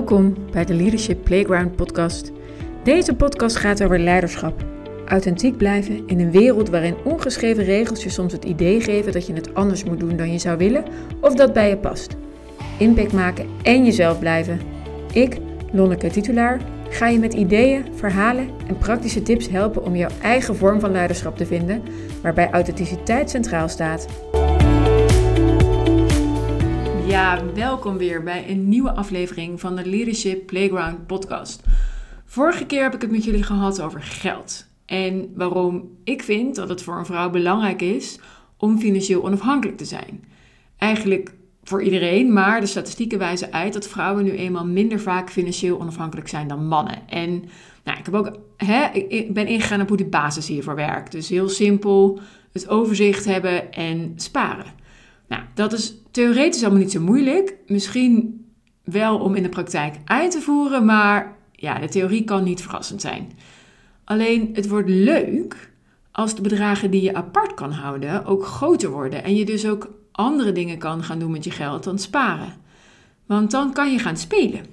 Welkom 0.00 0.36
bij 0.52 0.64
de 0.64 0.74
Leadership 0.74 1.24
Playground 1.24 1.76
podcast. 1.76 2.32
Deze 2.84 3.14
podcast 3.14 3.56
gaat 3.56 3.82
over 3.82 3.98
leiderschap. 3.98 4.64
Authentiek 5.06 5.56
blijven 5.56 6.06
in 6.06 6.20
een 6.20 6.30
wereld 6.30 6.68
waarin 6.68 6.94
ongeschreven 7.04 7.64
regels 7.64 8.02
je 8.02 8.10
soms 8.10 8.32
het 8.32 8.44
idee 8.44 8.80
geven 8.80 9.12
dat 9.12 9.26
je 9.26 9.32
het 9.32 9.54
anders 9.54 9.84
moet 9.84 10.00
doen 10.00 10.16
dan 10.16 10.32
je 10.32 10.38
zou 10.38 10.58
willen 10.58 10.84
of 11.20 11.34
dat 11.34 11.52
bij 11.52 11.68
je 11.68 11.76
past. 11.76 12.16
Impact 12.78 13.12
maken 13.12 13.46
en 13.62 13.84
jezelf 13.84 14.18
blijven. 14.18 14.60
Ik, 15.12 15.38
Lonneke 15.72 16.10
Titulaar, 16.10 16.60
ga 16.90 17.08
je 17.08 17.18
met 17.18 17.34
ideeën, 17.34 17.84
verhalen 17.94 18.48
en 18.66 18.78
praktische 18.78 19.22
tips 19.22 19.48
helpen 19.48 19.84
om 19.84 19.96
jouw 19.96 20.10
eigen 20.22 20.56
vorm 20.56 20.80
van 20.80 20.92
leiderschap 20.92 21.36
te 21.36 21.46
vinden, 21.46 21.82
waarbij 22.22 22.50
authenticiteit 22.50 23.30
centraal 23.30 23.68
staat. 23.68 24.06
Ja, 27.10 27.52
welkom 27.54 27.96
weer 27.96 28.22
bij 28.22 28.50
een 28.50 28.68
nieuwe 28.68 28.92
aflevering 28.92 29.60
van 29.60 29.76
de 29.76 29.86
Leadership 29.86 30.46
Playground 30.46 31.06
podcast. 31.06 31.62
Vorige 32.24 32.66
keer 32.66 32.82
heb 32.82 32.94
ik 32.94 33.00
het 33.00 33.10
met 33.10 33.24
jullie 33.24 33.42
gehad 33.42 33.80
over 33.80 34.02
geld 34.02 34.66
en 34.86 35.32
waarom 35.34 35.98
ik 36.04 36.22
vind 36.22 36.54
dat 36.54 36.68
het 36.68 36.82
voor 36.82 36.98
een 36.98 37.06
vrouw 37.06 37.30
belangrijk 37.30 37.82
is 37.82 38.18
om 38.56 38.78
financieel 38.78 39.24
onafhankelijk 39.24 39.78
te 39.78 39.84
zijn. 39.84 40.24
Eigenlijk 40.76 41.34
voor 41.62 41.82
iedereen, 41.82 42.32
maar 42.32 42.60
de 42.60 42.66
statistieken 42.66 43.18
wijzen 43.18 43.52
uit 43.52 43.72
dat 43.72 43.88
vrouwen 43.88 44.24
nu 44.24 44.30
eenmaal 44.30 44.66
minder 44.66 45.00
vaak 45.00 45.30
financieel 45.30 45.80
onafhankelijk 45.80 46.28
zijn 46.28 46.48
dan 46.48 46.66
mannen. 46.66 47.08
En 47.08 47.30
nou, 47.84 47.98
ik, 47.98 48.04
heb 48.04 48.14
ook, 48.14 48.38
hè, 48.56 48.86
ik 48.92 49.34
ben 49.34 49.46
ingegaan 49.46 49.80
op 49.80 49.88
hoe 49.88 49.96
die 49.96 50.06
basis 50.06 50.48
hiervoor 50.48 50.74
werkt. 50.74 51.12
Dus 51.12 51.28
heel 51.28 51.48
simpel, 51.48 52.20
het 52.52 52.68
overzicht 52.68 53.24
hebben 53.24 53.72
en 53.72 54.12
sparen. 54.16 54.78
Nou, 55.28 55.42
dat 55.54 55.72
is 55.72 55.99
theoretisch 56.10 56.62
allemaal 56.62 56.80
niet 56.80 56.92
zo 56.92 57.00
moeilijk. 57.00 57.56
Misschien 57.66 58.44
wel 58.84 59.18
om 59.18 59.34
in 59.34 59.42
de 59.42 59.48
praktijk 59.48 59.94
uit 60.04 60.30
te 60.30 60.40
voeren, 60.40 60.84
maar 60.84 61.36
ja, 61.52 61.78
de 61.78 61.88
theorie 61.88 62.24
kan 62.24 62.44
niet 62.44 62.62
verrassend 62.62 63.00
zijn. 63.00 63.32
Alleen 64.04 64.50
het 64.52 64.68
wordt 64.68 64.88
leuk 64.88 65.70
als 66.12 66.34
de 66.34 66.42
bedragen 66.42 66.90
die 66.90 67.02
je 67.02 67.14
apart 67.14 67.54
kan 67.54 67.72
houden 67.72 68.24
ook 68.24 68.46
groter 68.46 68.90
worden 68.90 69.24
en 69.24 69.36
je 69.36 69.44
dus 69.44 69.66
ook 69.66 69.90
andere 70.12 70.52
dingen 70.52 70.78
kan 70.78 71.04
gaan 71.04 71.18
doen 71.18 71.30
met 71.30 71.44
je 71.44 71.50
geld 71.50 71.84
dan 71.84 71.98
sparen. 71.98 72.54
Want 73.26 73.50
dan 73.50 73.72
kan 73.72 73.92
je 73.92 73.98
gaan 73.98 74.16
spelen. 74.16 74.64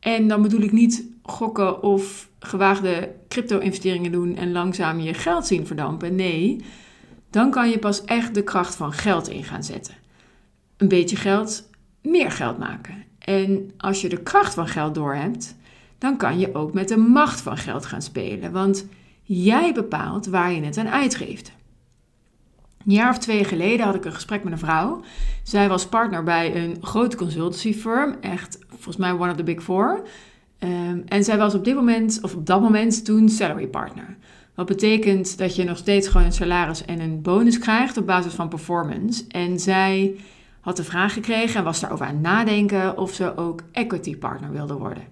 En 0.00 0.28
dan 0.28 0.42
bedoel 0.42 0.60
ik 0.60 0.72
niet 0.72 1.04
gokken 1.22 1.82
of 1.82 2.28
gewaagde 2.38 3.14
crypto-investeringen 3.28 4.12
doen 4.12 4.36
en 4.36 4.52
langzaam 4.52 5.00
je 5.00 5.14
geld 5.14 5.46
zien 5.46 5.66
verdampen. 5.66 6.14
Nee, 6.14 6.64
dan 7.30 7.50
kan 7.50 7.70
je 7.70 7.78
pas 7.78 8.04
echt 8.04 8.34
de 8.34 8.42
kracht 8.42 8.74
van 8.74 8.92
geld 8.92 9.28
in 9.28 9.44
gaan 9.44 9.64
zetten. 9.64 9.94
Een 10.82 10.88
beetje 10.88 11.16
geld, 11.16 11.68
meer 12.00 12.30
geld 12.30 12.58
maken. 12.58 13.04
En 13.18 13.70
als 13.76 14.00
je 14.00 14.08
de 14.08 14.22
kracht 14.22 14.54
van 14.54 14.68
geld 14.68 14.94
doorhebt, 14.94 15.56
dan 15.98 16.16
kan 16.16 16.38
je 16.38 16.54
ook 16.54 16.72
met 16.72 16.88
de 16.88 16.96
macht 16.96 17.40
van 17.40 17.56
geld 17.56 17.86
gaan 17.86 18.02
spelen. 18.02 18.52
Want 18.52 18.86
jij 19.22 19.72
bepaalt 19.74 20.26
waar 20.26 20.52
je 20.52 20.62
het 20.62 20.78
aan 20.78 20.88
uitgeeft. 20.88 21.52
Een 22.86 22.92
jaar 22.92 23.10
of 23.10 23.18
twee 23.18 23.44
geleden 23.44 23.86
had 23.86 23.94
ik 23.94 24.04
een 24.04 24.12
gesprek 24.12 24.44
met 24.44 24.52
een 24.52 24.58
vrouw. 24.58 25.00
Zij 25.42 25.68
was 25.68 25.86
partner 25.86 26.22
bij 26.22 26.56
een 26.56 26.76
grote 26.80 27.16
consultancy 27.16 27.74
firm, 27.74 28.16
echt 28.20 28.58
volgens 28.68 28.96
mij 28.96 29.12
one 29.12 29.30
of 29.30 29.36
the 29.36 29.42
big 29.42 29.62
four. 29.62 30.02
Ehm, 30.58 31.00
en 31.06 31.24
zij 31.24 31.38
was 31.38 31.54
op 31.54 31.64
dit 31.64 31.74
moment, 31.74 32.18
of 32.22 32.34
op 32.34 32.46
dat 32.46 32.60
moment 32.60 33.04
toen, 33.04 33.28
salary 33.28 33.66
partner. 33.66 34.16
Wat 34.54 34.66
betekent 34.66 35.38
dat 35.38 35.56
je 35.56 35.64
nog 35.64 35.76
steeds 35.76 36.08
gewoon 36.08 36.26
een 36.26 36.32
salaris 36.32 36.84
en 36.84 37.00
een 37.00 37.22
bonus 37.22 37.58
krijgt 37.58 37.96
op 37.96 38.06
basis 38.06 38.32
van 38.32 38.48
performance. 38.48 39.24
En 39.28 39.60
zij 39.60 40.14
had 40.62 40.76
de 40.76 40.84
vraag 40.84 41.12
gekregen 41.12 41.58
en 41.58 41.64
was 41.64 41.80
daarover 41.80 42.06
aan 42.06 42.12
het 42.12 42.22
nadenken 42.22 42.98
of 42.98 43.14
ze 43.14 43.36
ook 43.36 43.62
equity 43.72 44.16
partner 44.16 44.52
wilde 44.52 44.74
worden. 44.74 45.02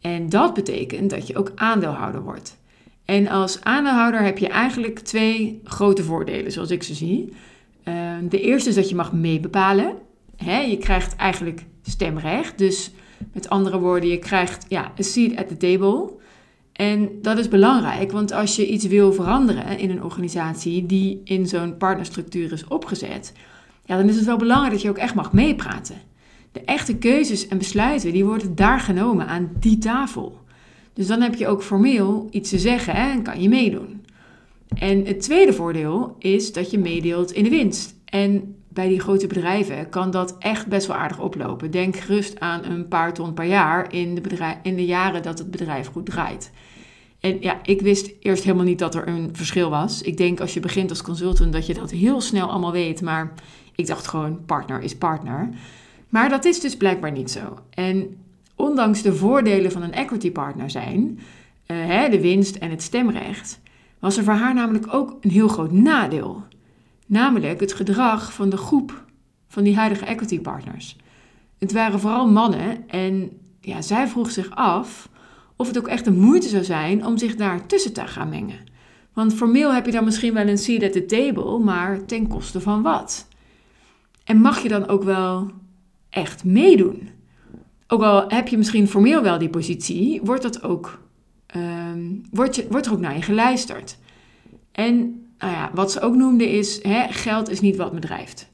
En 0.00 0.28
dat 0.28 0.54
betekent 0.54 1.10
dat 1.10 1.26
je 1.26 1.36
ook 1.36 1.52
aandeelhouder 1.54 2.22
wordt. 2.22 2.56
En 3.04 3.28
als 3.28 3.64
aandeelhouder 3.64 4.22
heb 4.22 4.38
je 4.38 4.48
eigenlijk 4.48 4.98
twee 4.98 5.60
grote 5.64 6.02
voordelen, 6.02 6.52
zoals 6.52 6.70
ik 6.70 6.82
ze 6.82 6.94
zie. 6.94 7.32
Ehm, 7.82 8.28
de 8.28 8.40
eerste 8.40 8.68
is 8.68 8.74
dat 8.74 8.88
je 8.88 8.94
mag 8.94 9.12
meebepalen. 9.12 9.94
je 10.68 10.76
krijgt 10.80 11.16
eigenlijk 11.16 11.64
stemrecht. 11.82 12.58
Dus 12.58 12.90
met 13.32 13.48
andere 13.48 13.78
woorden, 13.78 14.08
je 14.08 14.18
krijgt 14.18 14.66
ja, 14.68 14.92
een 14.96 15.04
seat 15.04 15.36
at 15.36 15.48
the 15.48 15.56
table. 15.56 16.12
En 16.72 17.08
dat 17.22 17.38
is 17.38 17.48
belangrijk, 17.48 18.12
want 18.12 18.32
als 18.32 18.56
je 18.56 18.66
iets 18.66 18.86
wil 18.86 19.12
veranderen 19.12 19.78
in 19.78 19.90
een 19.90 20.02
organisatie 20.02 20.86
die 20.86 21.20
in 21.24 21.46
zo'n 21.46 21.76
partnerstructuur 21.76 22.52
is 22.52 22.66
opgezet, 22.66 23.32
ja, 23.86 23.96
dan 23.96 24.08
is 24.08 24.16
het 24.16 24.24
wel 24.24 24.36
belangrijk 24.36 24.72
dat 24.72 24.82
je 24.82 24.88
ook 24.88 24.98
echt 24.98 25.14
mag 25.14 25.32
meepraten. 25.32 25.96
De 26.52 26.60
echte 26.60 26.96
keuzes 26.96 27.48
en 27.48 27.58
besluiten, 27.58 28.12
die 28.12 28.24
worden 28.24 28.54
daar 28.54 28.80
genomen 28.80 29.26
aan 29.26 29.50
die 29.58 29.78
tafel. 29.78 30.38
Dus 30.92 31.06
dan 31.06 31.20
heb 31.20 31.34
je 31.34 31.48
ook 31.48 31.62
formeel 31.62 32.28
iets 32.30 32.50
te 32.50 32.58
zeggen 32.58 32.94
hè, 32.94 33.10
en 33.10 33.22
kan 33.22 33.42
je 33.42 33.48
meedoen. 33.48 34.04
En 34.78 35.06
het 35.06 35.20
tweede 35.20 35.52
voordeel 35.52 36.16
is 36.18 36.52
dat 36.52 36.70
je 36.70 36.78
meedeelt 36.78 37.32
in 37.32 37.44
de 37.44 37.50
winst. 37.50 37.94
En 38.04 38.56
bij 38.68 38.88
die 38.88 39.00
grote 39.00 39.26
bedrijven 39.26 39.88
kan 39.88 40.10
dat 40.10 40.36
echt 40.38 40.66
best 40.66 40.86
wel 40.86 40.96
aardig 40.96 41.20
oplopen. 41.20 41.70
Denk 41.70 41.96
gerust 41.96 42.40
aan 42.40 42.64
een 42.64 42.88
paar 42.88 43.14
ton 43.14 43.34
per 43.34 43.44
jaar 43.44 43.92
in 43.92 44.14
de, 44.14 44.20
bedrijf, 44.20 44.56
in 44.62 44.76
de 44.76 44.84
jaren 44.84 45.22
dat 45.22 45.38
het 45.38 45.50
bedrijf 45.50 45.86
goed 45.86 46.06
draait. 46.06 46.50
En 47.20 47.36
ja, 47.40 47.58
ik 47.62 47.80
wist 47.80 48.10
eerst 48.20 48.44
helemaal 48.44 48.64
niet 48.64 48.78
dat 48.78 48.94
er 48.94 49.08
een 49.08 49.28
verschil 49.32 49.70
was. 49.70 50.02
Ik 50.02 50.16
denk 50.16 50.40
als 50.40 50.54
je 50.54 50.60
begint 50.60 50.90
als 50.90 51.02
consultant 51.02 51.52
dat 51.52 51.66
je 51.66 51.74
dat 51.74 51.90
heel 51.90 52.20
snel 52.20 52.50
allemaal 52.50 52.72
weet. 52.72 53.02
Maar 53.02 53.32
ik 53.76 53.86
dacht 53.86 54.06
gewoon 54.06 54.44
partner 54.44 54.82
is 54.82 54.96
partner. 54.96 55.48
Maar 56.08 56.28
dat 56.28 56.44
is 56.44 56.60
dus 56.60 56.76
blijkbaar 56.76 57.12
niet 57.12 57.30
zo. 57.30 57.58
En 57.70 58.16
ondanks 58.54 59.02
de 59.02 59.14
voordelen 59.14 59.72
van 59.72 59.82
een 59.82 59.92
equity 59.92 60.30
partner 60.30 60.70
zijn, 60.70 61.18
uh, 61.66 62.10
de 62.10 62.20
winst 62.20 62.56
en 62.56 62.70
het 62.70 62.82
stemrecht, 62.82 63.60
was 63.98 64.16
er 64.16 64.24
voor 64.24 64.32
haar 64.32 64.54
namelijk 64.54 64.94
ook 64.94 65.16
een 65.20 65.30
heel 65.30 65.48
groot 65.48 65.72
nadeel. 65.72 66.42
Namelijk 67.06 67.60
het 67.60 67.72
gedrag 67.72 68.32
van 68.32 68.48
de 68.48 68.56
groep 68.56 69.04
van 69.48 69.64
die 69.64 69.76
huidige 69.76 70.04
equity 70.04 70.40
partners. 70.40 70.96
Het 71.58 71.72
waren 71.72 72.00
vooral 72.00 72.30
mannen 72.30 72.88
en 72.88 73.30
ja, 73.60 73.82
zij 73.82 74.08
vroeg 74.08 74.30
zich 74.30 74.50
af 74.50 75.08
of 75.56 75.66
het 75.66 75.78
ook 75.78 75.88
echt 75.88 76.06
een 76.06 76.20
moeite 76.20 76.48
zou 76.48 76.64
zijn 76.64 77.06
om 77.06 77.18
zich 77.18 77.36
daar 77.36 77.66
tussen 77.66 77.92
te 77.92 78.06
gaan 78.06 78.28
mengen. 78.28 78.58
Want 79.12 79.34
formeel 79.34 79.74
heb 79.74 79.86
je 79.86 79.92
dan 79.92 80.04
misschien 80.04 80.34
wel 80.34 80.48
een 80.48 80.58
seat 80.58 80.82
at 80.82 80.92
the 80.92 81.06
table, 81.06 81.58
maar 81.58 82.04
ten 82.04 82.26
koste 82.26 82.60
van 82.60 82.82
wat? 82.82 83.28
En 84.26 84.40
mag 84.40 84.62
je 84.62 84.68
dan 84.68 84.88
ook 84.88 85.02
wel 85.02 85.50
echt 86.10 86.44
meedoen? 86.44 87.08
Ook 87.86 88.02
al 88.02 88.28
heb 88.28 88.48
je 88.48 88.56
misschien 88.56 88.88
formeel 88.88 89.22
wel 89.22 89.38
die 89.38 89.48
positie, 89.48 90.20
wordt, 90.22 90.42
dat 90.42 90.62
ook, 90.62 91.00
um, 91.56 92.22
wordt, 92.30 92.56
je, 92.56 92.66
wordt 92.70 92.86
er 92.86 92.92
ook 92.92 93.00
naar 93.00 93.14
je 93.16 93.22
geluisterd. 93.22 93.98
En 94.72 94.96
nou 95.38 95.52
ja, 95.52 95.70
wat 95.74 95.92
ze 95.92 96.00
ook 96.00 96.14
noemde 96.14 96.50
is, 96.50 96.82
hè, 96.82 97.06
geld 97.08 97.50
is 97.50 97.60
niet 97.60 97.76
wat 97.76 97.92
me 97.92 98.00
drijft. 98.00 98.50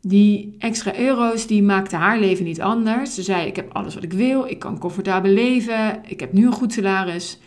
Die 0.00 0.54
extra 0.58 0.98
euro's, 0.98 1.46
die 1.46 1.62
maakten 1.62 1.98
haar 1.98 2.18
leven 2.18 2.44
niet 2.44 2.60
anders. 2.60 3.14
Ze 3.14 3.22
zei, 3.22 3.46
ik 3.46 3.56
heb 3.56 3.72
alles 3.72 3.94
wat 3.94 4.02
ik 4.02 4.12
wil, 4.12 4.44
ik 4.44 4.58
kan 4.58 4.78
comfortabel 4.78 5.30
leven, 5.30 6.00
ik 6.06 6.20
heb 6.20 6.32
nu 6.32 6.46
een 6.46 6.52
goed 6.52 6.72
salaris. 6.72 7.40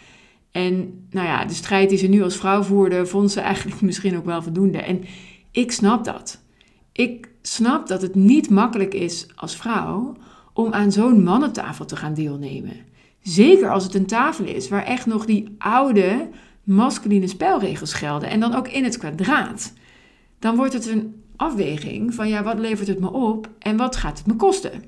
En 0.51 1.05
nou 1.09 1.27
ja, 1.27 1.45
de 1.45 1.53
strijd 1.53 1.89
die 1.89 1.97
ze 1.97 2.07
nu 2.07 2.23
als 2.23 2.37
vrouw 2.37 2.63
voerde, 2.63 3.05
vond 3.05 3.31
ze 3.31 3.39
eigenlijk 3.39 3.81
misschien 3.89 4.17
ook 4.17 4.25
wel 4.25 4.41
voldoende. 4.41 4.77
En 4.77 5.03
ik 5.51 5.71
snap 5.71 6.03
dat. 6.03 6.43
Ik 6.91 7.33
snap 7.47 7.87
dat 7.87 8.01
het 8.01 8.15
niet 8.15 8.49
makkelijk 8.49 8.93
is 8.93 9.27
als 9.35 9.55
vrouw 9.55 10.15
om 10.53 10.73
aan 10.73 10.91
zo'n 10.91 11.23
mannentafel 11.23 11.85
te 11.85 11.95
gaan 11.95 12.13
deelnemen. 12.13 12.77
Zeker 13.21 13.69
als 13.69 13.83
het 13.83 13.95
een 13.95 14.05
tafel 14.05 14.45
is 14.45 14.69
waar 14.69 14.83
echt 14.83 15.05
nog 15.05 15.25
die 15.25 15.55
oude 15.57 16.29
masculine 16.63 17.27
spelregels 17.27 17.93
gelden 17.93 18.29
en 18.29 18.39
dan 18.39 18.55
ook 18.55 18.67
in 18.67 18.83
het 18.83 18.97
kwadraat. 18.97 19.73
Dan 20.39 20.55
wordt 20.55 20.73
het 20.73 20.87
een 20.87 21.23
afweging 21.35 22.13
van 22.13 22.29
ja, 22.29 22.43
wat 22.43 22.59
levert 22.59 22.87
het 22.87 22.99
me 22.99 23.11
op 23.11 23.49
en 23.59 23.77
wat 23.77 23.95
gaat 23.95 24.17
het 24.17 24.27
me 24.27 24.35
kosten? 24.35 24.83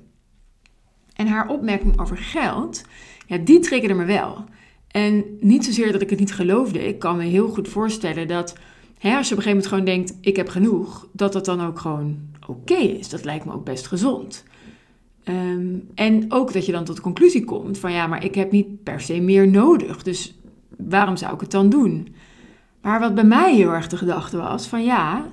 En 1.14 1.28
haar 1.28 1.50
opmerking 1.50 2.00
over 2.00 2.18
geld, 2.18 2.84
ja, 3.28 3.38
die 3.38 3.60
triggerde 3.60 3.94
me 3.96 4.06
wel. 4.06 4.46
En 4.88 5.26
niet 5.40 5.66
zozeer 5.66 5.92
dat 5.92 6.02
ik 6.02 6.10
het 6.10 6.20
niet 6.20 6.34
geloofde. 6.34 6.88
Ik 6.88 7.00
kan 7.00 7.18
me 7.18 7.24
heel 7.24 7.48
goed 7.48 7.68
voorstellen 7.68 8.28
dat 8.28 8.56
hè, 8.98 9.16
als 9.18 9.28
je 9.28 9.34
op 9.34 9.40
een 9.40 9.44
gegeven 9.44 9.50
moment 9.50 9.68
gewoon 9.68 9.86
denkt, 9.86 10.14
ik 10.22 10.36
heb 10.36 10.50
genoeg, 10.50 11.08
dat 11.12 11.34
dat 11.34 11.46
dan 11.46 11.62
ook 11.62 11.80
gewoon 11.80 12.20
oké 12.50 12.76
is. 12.76 13.10
Dat 13.10 13.26
lijkt 13.26 13.46
me 13.46 13.54
ook 13.54 13.66
best 13.66 13.88
gezond. 13.88 14.44
Ehm, 15.24 15.76
en 15.96 16.32
ook 16.32 16.54
dat 16.54 16.66
je 16.66 16.72
dan 16.72 16.84
tot 16.84 16.96
de 16.96 17.02
conclusie 17.02 17.44
komt 17.44 17.78
van 17.78 17.92
ja, 17.92 18.08
maar 18.08 18.24
ik 18.24 18.36
heb 18.36 18.52
niet 18.52 18.84
per 18.84 19.02
se 19.02 19.20
meer 19.20 19.48
nodig. 19.48 20.04
Dus 20.04 20.40
waarom 20.78 21.18
zou 21.18 21.34
ik 21.34 21.40
het 21.40 21.52
dan 21.52 21.70
doen? 21.70 22.16
Maar 22.82 23.00
wat 23.00 23.16
bij 23.16 23.24
mij 23.24 23.56
heel 23.56 23.72
erg 23.72 23.88
de 23.88 23.98
gedachte 23.98 24.38
was 24.38 24.68
van 24.68 24.84
ja, 24.84 25.32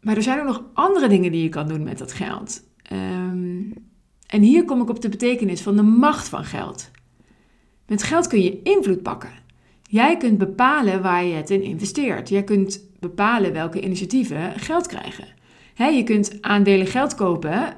maar 0.00 0.16
er 0.16 0.22
zijn 0.22 0.38
ook 0.38 0.46
nog 0.46 0.62
andere 0.72 1.08
dingen 1.08 1.32
die 1.32 1.42
je 1.42 1.48
kan 1.48 1.68
doen 1.68 1.82
met 1.82 1.98
dat 1.98 2.12
geld. 2.12 2.62
Ehm, 2.82 3.62
en 4.26 4.42
hier 4.42 4.64
kom 4.64 4.80
ik 4.80 4.88
op 4.88 5.00
de 5.00 5.08
betekenis 5.08 5.62
van 5.62 5.76
de 5.76 5.82
macht 5.82 6.28
van 6.28 6.44
geld. 6.44 6.90
Met 7.86 8.02
geld 8.02 8.26
kun 8.26 8.42
je 8.42 8.62
invloed 8.62 9.02
pakken. 9.02 9.32
Jij 9.82 10.16
kunt 10.16 10.38
bepalen 10.38 11.02
waar 11.02 11.24
je 11.24 11.34
het 11.34 11.50
in 11.50 11.62
investeert. 11.62 12.28
Jij 12.28 12.44
kunt 12.44 12.80
bepalen 13.00 13.52
welke 13.52 13.80
initiatieven 13.80 14.52
geld 14.60 14.86
krijgen. 14.86 15.26
Je 15.86 16.02
kunt 16.04 16.38
aandelen 16.40 16.86
geld 16.86 17.14
kopen, 17.14 17.76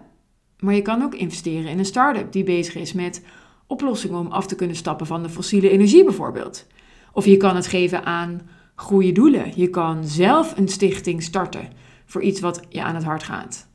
maar 0.58 0.74
je 0.74 0.82
kan 0.82 1.02
ook 1.02 1.14
investeren 1.14 1.70
in 1.70 1.78
een 1.78 1.84
start-up 1.84 2.32
die 2.32 2.44
bezig 2.44 2.74
is 2.74 2.92
met 2.92 3.24
oplossingen 3.66 4.18
om 4.18 4.26
af 4.26 4.46
te 4.46 4.54
kunnen 4.54 4.76
stappen 4.76 5.06
van 5.06 5.22
de 5.22 5.28
fossiele 5.28 5.70
energie 5.70 6.04
bijvoorbeeld. 6.04 6.66
Of 7.12 7.24
je 7.24 7.36
kan 7.36 7.56
het 7.56 7.66
geven 7.66 8.04
aan 8.04 8.40
goede 8.74 9.12
doelen. 9.12 9.52
Je 9.54 9.70
kan 9.70 10.04
zelf 10.04 10.56
een 10.56 10.68
stichting 10.68 11.22
starten 11.22 11.68
voor 12.04 12.22
iets 12.22 12.40
wat 12.40 12.60
je 12.68 12.82
aan 12.82 12.94
het 12.94 13.04
hart 13.04 13.22
gaat. 13.22 13.68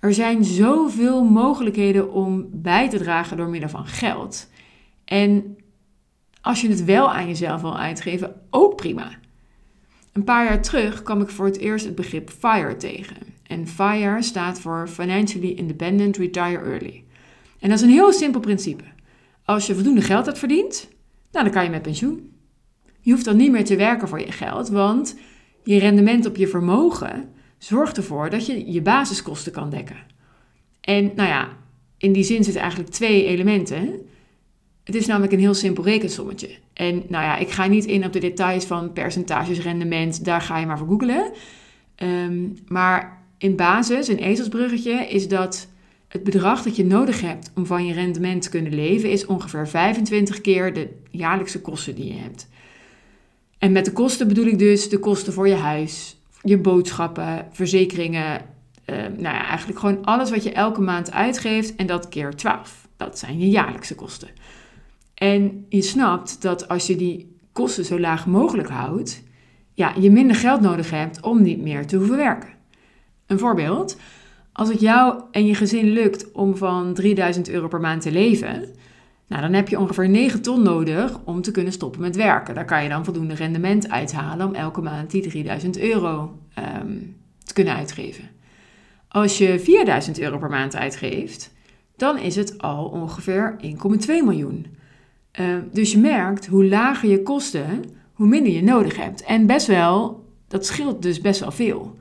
Er 0.00 0.14
zijn 0.14 0.44
zoveel 0.44 1.24
mogelijkheden 1.24 2.12
om 2.12 2.48
bij 2.52 2.88
te 2.88 2.98
dragen 2.98 3.36
door 3.36 3.48
middel 3.48 3.68
van 3.68 3.86
geld. 3.86 4.48
En 5.04 5.56
als 6.40 6.60
je 6.60 6.68
het 6.68 6.84
wel 6.84 7.12
aan 7.12 7.26
jezelf 7.26 7.60
wil 7.60 7.78
uitgeven, 7.78 8.34
ook 8.50 8.76
prima. 8.76 9.10
Een 10.12 10.24
paar 10.24 10.44
jaar 10.44 10.62
terug 10.62 11.02
kwam 11.02 11.20
ik 11.20 11.28
voor 11.28 11.46
het 11.46 11.58
eerst 11.58 11.84
het 11.84 11.94
begrip 11.94 12.30
FIRE 12.30 12.76
tegen. 12.76 13.16
En 13.46 13.66
FIRE 13.66 14.22
staat 14.22 14.60
voor 14.60 14.88
Financially 14.88 15.50
Independent 15.50 16.16
Retire 16.16 16.58
Early. 16.58 17.04
En 17.58 17.68
dat 17.68 17.78
is 17.78 17.84
een 17.84 17.90
heel 17.90 18.12
simpel 18.12 18.40
principe. 18.40 18.84
Als 19.44 19.66
je 19.66 19.74
voldoende 19.74 20.00
geld 20.00 20.26
hebt 20.26 20.38
verdiend, 20.38 20.88
nou, 21.32 21.44
dan 21.44 21.54
kan 21.54 21.64
je 21.64 21.70
met 21.70 21.82
pensioen. 21.82 22.32
Je 23.00 23.12
hoeft 23.12 23.24
dan 23.24 23.36
niet 23.36 23.50
meer 23.50 23.64
te 23.64 23.76
werken 23.76 24.08
voor 24.08 24.20
je 24.20 24.32
geld, 24.32 24.68
want 24.68 25.16
je 25.64 25.78
rendement 25.78 26.26
op 26.26 26.36
je 26.36 26.48
vermogen 26.48 27.28
zorgt 27.58 27.96
ervoor 27.96 28.30
dat 28.30 28.46
je 28.46 28.72
je 28.72 28.82
basiskosten 28.82 29.52
kan 29.52 29.70
dekken. 29.70 29.96
En 30.80 31.12
nou 31.14 31.28
ja, 31.28 31.48
in 31.98 32.12
die 32.12 32.24
zin 32.24 32.44
zitten 32.44 32.62
eigenlijk 32.62 32.92
twee 32.92 33.24
elementen. 33.24 34.08
Het 34.90 34.98
is 34.98 35.06
namelijk 35.06 35.32
een 35.32 35.38
heel 35.38 35.54
simpel 35.54 35.84
rekensommetje. 35.84 36.48
En 36.72 36.94
nou 36.94 37.24
ja, 37.24 37.36
ik 37.36 37.50
ga 37.50 37.66
niet 37.66 37.84
in 37.84 38.04
op 38.04 38.12
de 38.12 38.18
details 38.18 38.64
van 38.64 38.92
percentages, 38.92 39.60
rendement, 39.60 40.24
daar 40.24 40.40
ga 40.40 40.58
je 40.58 40.66
maar 40.66 40.78
voor 40.78 40.88
googlen. 40.88 41.32
Ehm, 41.94 42.48
maar 42.68 43.22
in 43.38 43.56
basis, 43.56 44.08
een 44.08 44.18
ezelsbruggetje, 44.18 45.08
is 45.08 45.28
dat 45.28 45.68
het 46.08 46.24
bedrag 46.24 46.62
dat 46.62 46.76
je 46.76 46.84
nodig 46.84 47.20
hebt 47.20 47.50
om 47.54 47.66
van 47.66 47.86
je 47.86 47.92
rendement 47.92 48.42
te 48.42 48.50
kunnen 48.50 48.74
leven, 48.74 49.10
is 49.10 49.26
ongeveer 49.26 49.68
25 49.68 50.40
keer 50.40 50.72
de 50.72 50.88
jaarlijkse 51.10 51.60
kosten 51.60 51.94
die 51.94 52.06
je 52.14 52.20
hebt. 52.20 52.48
En 53.58 53.72
met 53.72 53.84
de 53.84 53.92
kosten 53.92 54.28
bedoel 54.28 54.46
ik 54.46 54.58
dus 54.58 54.88
de 54.88 54.98
kosten 54.98 55.32
voor 55.32 55.48
je 55.48 55.54
huis, 55.54 56.16
je 56.42 56.58
boodschappen, 56.58 57.46
verzekeringen. 57.52 58.40
Uh, 58.86 58.96
nou 58.96 59.34
ja, 59.36 59.46
eigenlijk 59.46 59.78
gewoon 59.78 60.04
alles 60.04 60.30
wat 60.30 60.42
je 60.42 60.52
elke 60.52 60.80
maand 60.80 61.12
uitgeeft 61.12 61.76
en 61.76 61.86
dat 61.86 62.08
keer 62.08 62.34
12. 62.34 62.88
Dat 62.96 63.18
zijn 63.18 63.38
je 63.38 63.48
jaarlijkse 63.48 63.94
kosten. 63.94 64.28
En 65.20 65.66
je 65.68 65.82
snapt 65.82 66.42
dat 66.42 66.68
als 66.68 66.86
je 66.86 66.96
die 66.96 67.36
kosten 67.52 67.84
zo 67.84 68.00
laag 68.00 68.26
mogelijk 68.26 68.68
houdt, 68.68 69.22
ja, 69.74 69.94
je 69.98 70.10
minder 70.10 70.36
geld 70.36 70.60
nodig 70.60 70.90
hebt 70.90 71.20
om 71.20 71.42
niet 71.42 71.62
meer 71.62 71.86
te 71.86 71.96
hoeven 71.96 72.16
werken. 72.16 72.48
Een 73.26 73.38
voorbeeld. 73.38 73.96
Als 74.52 74.68
het 74.68 74.80
jou 74.80 75.22
en 75.30 75.46
je 75.46 75.54
gezin 75.54 75.90
lukt 75.90 76.32
om 76.32 76.56
van 76.56 76.94
3000 76.94 77.48
euro 77.48 77.68
per 77.68 77.80
maand 77.80 78.02
te 78.02 78.12
leven, 78.12 78.68
nou, 79.26 79.42
dan 79.42 79.52
heb 79.52 79.68
je 79.68 79.78
ongeveer 79.78 80.08
9 80.08 80.42
ton 80.42 80.62
nodig 80.62 81.20
om 81.24 81.42
te 81.42 81.50
kunnen 81.50 81.72
stoppen 81.72 82.00
met 82.00 82.16
werken. 82.16 82.54
Daar 82.54 82.64
kan 82.64 82.82
je 82.82 82.88
dan 82.88 83.04
voldoende 83.04 83.34
rendement 83.34 83.90
uithalen 83.90 84.46
om 84.46 84.54
elke 84.54 84.80
maand 84.80 85.10
die 85.10 85.28
3000 85.28 85.78
euro 85.78 86.38
ehm, 86.54 86.98
te 87.44 87.54
kunnen 87.54 87.74
uitgeven. 87.74 88.30
Als 89.08 89.38
je 89.38 89.58
4000 89.58 90.20
euro 90.20 90.38
per 90.38 90.50
maand 90.50 90.76
uitgeeft, 90.76 91.54
dan 91.96 92.18
is 92.18 92.36
het 92.36 92.58
al 92.58 92.84
ongeveer 92.84 93.56
1,2 93.62 94.06
miljoen. 94.06 94.78
Ehm, 95.32 95.62
dus 95.72 95.92
je 95.92 95.98
merkt 95.98 96.46
hoe 96.46 96.64
lager 96.64 97.08
je 97.08 97.22
kosten, 97.22 97.84
hoe 98.12 98.26
minder 98.26 98.52
je 98.52 98.62
nodig 98.62 98.96
hebt. 98.96 99.22
En 99.22 99.46
best 99.46 99.66
wel, 99.66 100.24
dat 100.48 100.66
scheelt 100.66 101.02
dus 101.02 101.20
best 101.20 101.40
wel 101.40 101.50
veel. 101.50 101.98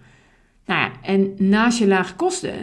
Nou 0.66 0.82
ja, 0.82 0.92
en 1.02 1.34
naast 1.38 1.80
je 1.80 1.88
lage 1.88 2.16
kosten, 2.16 2.54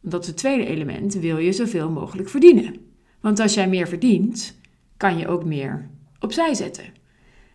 dat 0.00 0.20
is 0.20 0.26
het 0.26 0.36
tweede 0.36 0.66
element, 0.66 1.14
wil 1.14 1.38
je 1.38 1.52
zoveel 1.52 1.90
mogelijk 1.90 2.28
verdienen. 2.28 2.76
Want 3.20 3.40
als 3.40 3.54
jij 3.54 3.68
meer 3.68 3.88
verdient, 3.88 4.58
kan 4.96 5.18
je 5.18 5.28
ook 5.28 5.44
meer 5.44 5.88
opzij 6.20 6.54
zetten. 6.54 6.84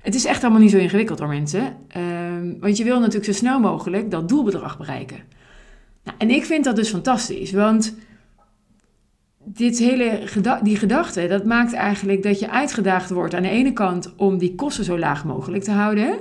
Het 0.02 0.16
is 0.16 0.26
echt 0.26 0.44
allemaal 0.44 0.62
niet 0.62 0.72
zo 0.72 0.78
ingewikkeld 0.78 1.20
hoor 1.20 1.28
mensen. 1.28 1.78
Ehm, 1.88 2.54
want 2.60 2.78
je 2.78 2.84
wil 2.84 3.00
natuurlijk 3.00 3.26
zo 3.26 3.32
snel 3.32 3.60
mogelijk 3.60 4.12
dat 4.12 4.30
doelbedrag 4.30 4.78
bereiken. 4.78 5.20
Nou, 6.04 6.18
en 6.18 6.30
ik 6.30 6.46
vind 6.46 6.64
dat 6.64 6.76
dus 6.76 6.90
fantastisch, 6.90 7.52
want 7.52 7.96
dit 9.54 9.80
hele 9.80 10.20
die 10.64 10.76
gedachte, 10.76 11.28
dat 11.28 11.46
maakt 11.46 11.74
eigenlijk 11.74 12.24
dat 12.24 12.40
je 12.40 12.50
uitgedaagd 12.50 13.10
wordt 13.10 13.34
aan 13.34 13.42
de 13.42 13.50
ene 13.50 13.74
kant 13.74 14.14
om 14.16 14.38
die 14.38 14.56
kosten 14.56 14.84
zo 14.84 15.00
laag 15.00 15.26
mogelijk 15.26 15.64
te 15.64 15.72
houden. 15.72 16.20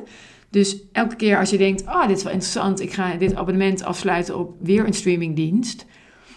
Dus 0.50 0.82
elke 0.92 1.16
keer 1.16 1.38
als 1.38 1.50
je 1.50 1.58
denkt, 1.58 1.86
ah, 1.86 1.94
oh, 1.94 2.06
dit 2.08 2.16
is 2.16 2.22
wel 2.22 2.32
interessant, 2.32 2.80
ik 2.80 2.92
ga 2.92 3.14
dit 3.14 3.34
abonnement 3.34 3.84
afsluiten 3.84 4.38
op 4.38 4.56
weer 4.60 4.86
een 4.86 4.92
streamingdienst, 4.92 5.86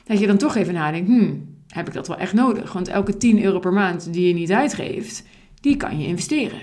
dat 0.04 0.19
je 0.19 0.28
dan 0.28 0.38
toch 0.38 0.56
even 0.56 0.74
nadenkt, 0.74 1.07
hmm, 1.07 1.56
heb 1.68 1.88
ik 1.88 1.94
dat 1.94 2.07
wel 2.07 2.18
echt 2.18 2.34
nodig? 2.34 2.74
Want 2.74 2.88
elke 2.88 3.18
10 3.18 3.44
euro 3.44 3.60
per 3.60 3.74
maand 3.74 4.13
die 4.13 4.28
je 4.28 4.34
niet 4.34 4.51
uitgeeft, 4.51 5.24
die 5.62 5.78
kan 5.78 6.00
je 6.00 6.07
investeren. 6.07 6.62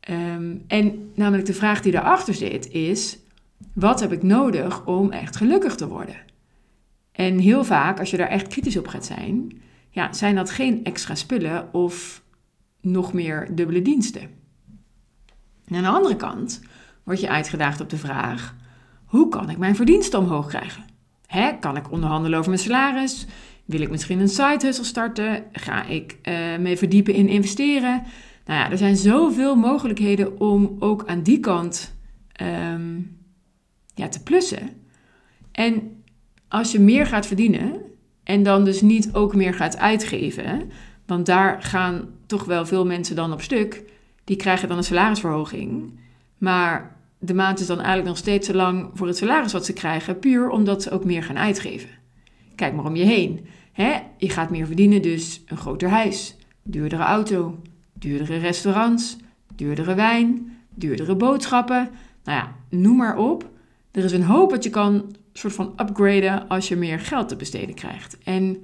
Ehm, 0.00 0.56
en 0.66 1.10
namelijk 1.14 1.46
de 1.46 1.54
vraag 1.54 1.80
die 1.80 1.92
daarachter 1.92 2.34
zit 2.34 2.70
is, 2.70 3.18
wat 3.74 4.00
heb 4.00 4.12
ik 4.12 4.22
nodig 4.22 4.86
om 4.86 5.10
echt 5.10 5.36
gelukkig 5.36 5.74
te 5.74 5.88
worden? 5.88 6.27
En 7.18 7.38
heel 7.38 7.64
vaak, 7.64 7.98
als 7.98 8.10
je 8.10 8.16
daar 8.16 8.28
echt 8.28 8.48
kritisch 8.48 8.76
op 8.76 8.88
gaat 8.88 9.04
zijn, 9.04 9.60
ja, 9.90 10.12
zijn 10.12 10.34
dat 10.34 10.50
geen 10.50 10.84
extra 10.84 11.14
spullen 11.14 11.74
of 11.74 12.22
nog 12.80 13.12
meer 13.12 13.54
dubbele 13.54 13.82
diensten. 13.82 14.22
En 15.66 15.76
aan 15.76 15.82
de 15.82 15.88
andere 15.88 16.16
kant 16.16 16.60
word 17.04 17.20
je 17.20 17.28
uitgedaagd 17.28 17.80
op 17.80 17.90
de 17.90 17.96
vraag: 17.96 18.54
hoe 19.04 19.28
kan 19.28 19.50
ik 19.50 19.58
mijn 19.58 19.76
verdiensten 19.76 20.18
omhoog 20.18 20.46
krijgen? 20.46 20.84
Hè, 21.26 21.58
kan 21.58 21.76
ik 21.76 21.90
onderhandelen 21.90 22.38
over 22.38 22.50
mijn 22.50 22.62
salaris? 22.62 23.26
Wil 23.64 23.80
ik 23.80 23.90
misschien 23.90 24.20
een 24.20 24.28
side 24.28 24.66
hustle 24.66 24.84
starten? 24.84 25.44
Ga 25.52 25.84
ik 25.84 26.18
uh, 26.22 26.56
me 26.56 26.76
verdiepen 26.76 27.14
in 27.14 27.28
investeren? 27.28 28.02
Nou 28.44 28.60
ja, 28.60 28.70
er 28.70 28.78
zijn 28.78 28.96
zoveel 28.96 29.56
mogelijkheden 29.56 30.40
om 30.40 30.76
ook 30.78 31.06
aan 31.06 31.22
die 31.22 31.40
kant 31.40 31.94
ehm, 32.32 33.00
ja, 33.94 34.08
te 34.08 34.22
plussen. 34.22 34.70
En 35.52 35.97
als 36.48 36.72
je 36.72 36.80
meer 36.80 37.06
gaat 37.06 37.26
verdienen 37.26 37.80
en 38.24 38.42
dan 38.42 38.64
dus 38.64 38.80
niet 38.80 39.08
ook 39.12 39.34
meer 39.34 39.54
gaat 39.54 39.76
uitgeven, 39.76 40.70
want 41.06 41.26
daar 41.26 41.62
gaan 41.62 42.08
toch 42.26 42.44
wel 42.44 42.66
veel 42.66 42.86
mensen 42.86 43.16
dan 43.16 43.32
op 43.32 43.42
stuk, 43.42 43.82
die 44.24 44.36
krijgen 44.36 44.68
dan 44.68 44.76
een 44.76 44.84
salarisverhoging. 44.84 45.98
Maar 46.38 46.96
de 47.18 47.34
maand 47.34 47.60
is 47.60 47.66
dan 47.66 47.76
eigenlijk 47.76 48.08
nog 48.08 48.16
steeds 48.16 48.46
te 48.46 48.54
lang 48.54 48.90
voor 48.94 49.06
het 49.06 49.16
salaris 49.16 49.52
wat 49.52 49.66
ze 49.66 49.72
krijgen, 49.72 50.18
puur 50.18 50.50
omdat 50.50 50.82
ze 50.82 50.90
ook 50.90 51.04
meer 51.04 51.22
gaan 51.22 51.38
uitgeven. 51.38 51.88
Kijk 52.54 52.74
maar 52.74 52.84
om 52.84 52.96
je 52.96 53.04
heen. 53.04 53.46
Hè? 53.72 53.98
Je 54.16 54.30
gaat 54.30 54.50
meer 54.50 54.66
verdienen, 54.66 55.02
dus 55.02 55.42
een 55.46 55.56
groter 55.56 55.88
huis, 55.88 56.36
duurdere 56.62 57.02
auto, 57.02 57.58
duurdere 57.92 58.36
restaurants, 58.36 59.16
duurdere 59.54 59.94
wijn, 59.94 60.56
duurdere 60.74 61.16
boodschappen. 61.16 61.88
Nou 62.24 62.38
ja, 62.38 62.54
noem 62.68 62.96
maar 62.96 63.16
op. 63.16 63.50
Er 63.90 64.04
is 64.04 64.12
een 64.12 64.22
hoop 64.22 64.50
wat 64.50 64.64
je 64.64 64.70
kan 64.70 65.16
soort 65.38 65.54
van 65.54 65.72
upgraden 65.76 66.48
als 66.48 66.68
je 66.68 66.76
meer 66.76 67.00
geld 67.00 67.28
te 67.28 67.36
besteden 67.36 67.74
krijgt. 67.74 68.18
En 68.24 68.56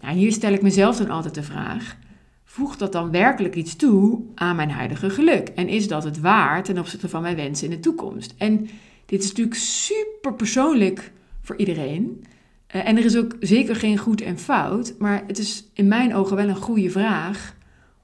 nou, 0.00 0.16
hier 0.16 0.32
stel 0.32 0.52
ik 0.52 0.62
mezelf 0.62 0.96
dan 0.96 1.10
altijd 1.10 1.34
de 1.34 1.42
vraag: 1.42 1.96
voegt 2.44 2.78
dat 2.78 2.92
dan 2.92 3.10
werkelijk 3.10 3.54
iets 3.54 3.76
toe 3.76 4.22
aan 4.34 4.56
mijn 4.56 4.70
huidige 4.70 5.10
geluk? 5.10 5.48
En 5.48 5.68
is 5.68 5.88
dat 5.88 6.04
het 6.04 6.20
waard 6.20 6.64
ten 6.64 6.78
opzichte 6.78 7.08
van 7.08 7.22
mijn 7.22 7.36
wensen 7.36 7.64
in 7.64 7.74
de 7.76 7.80
toekomst? 7.80 8.34
En 8.38 8.68
dit 9.06 9.22
is 9.22 9.28
natuurlijk 9.28 9.56
super 9.56 10.34
persoonlijk 10.34 11.12
voor 11.42 11.56
iedereen. 11.56 12.24
Eh, 12.66 12.88
en 12.88 12.96
er 12.96 13.04
is 13.04 13.16
ook 13.16 13.36
zeker 13.40 13.76
geen 13.76 13.98
goed 13.98 14.20
en 14.20 14.38
fout, 14.38 14.94
maar 14.98 15.24
het 15.26 15.38
is 15.38 15.64
in 15.72 15.88
mijn 15.88 16.14
ogen 16.14 16.36
wel 16.36 16.48
een 16.48 16.56
goede 16.56 16.90
vraag 16.90 17.56